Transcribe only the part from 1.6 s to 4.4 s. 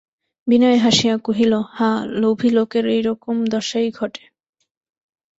হাঁ, লোভী লোকের এইরকম দশাই ঘটে।